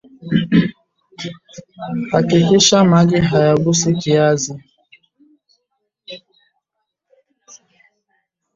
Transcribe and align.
hakikisha 2.11 2.83
maji 2.83 3.17
hayagusi 3.19 3.95
kiazi 3.95 4.61